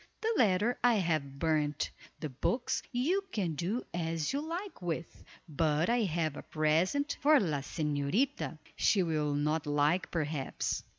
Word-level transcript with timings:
The 0.21 0.33
letter 0.35 0.79
I 0.83 0.95
have 0.95 1.37
burned. 1.37 1.91
The 2.21 2.29
books 2.29 2.81
you 2.91 3.23
can 3.31 3.53
do 3.53 3.83
as 3.93 4.33
you 4.33 4.41
like 4.41 4.81
with, 4.81 5.23
but 5.47 5.91
I 5.91 6.01
have 6.05 6.35
a 6.35 6.41
present 6.41 7.17
for 7.21 7.39
la 7.39 7.59
señorita, 7.59 8.57
she 8.75 9.03
will 9.03 9.35
not 9.35 9.67
like, 9.67 10.09
perhaps." 10.09 10.81